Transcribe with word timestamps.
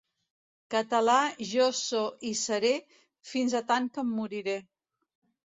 Català 0.75 1.17
jo 1.49 1.67
so 1.81 2.01
i 2.31 2.31
seré, 2.41 2.73
fins 3.35 3.57
a 3.61 3.63
tant 3.71 3.93
que 3.99 4.07
em 4.09 4.11
moriré. 4.23 4.59